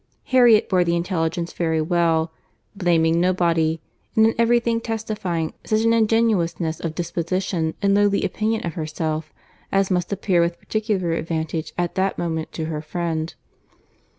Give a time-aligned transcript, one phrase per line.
[0.23, 6.95] Harriet bore the intelligence very well—blaming nobody—and in every thing testifying such an ingenuousness of
[6.95, 9.31] disposition and lowly opinion of herself,
[9.71, 13.35] as must appear with particular advantage at that moment to her friend.